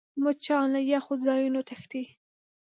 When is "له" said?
0.75-0.79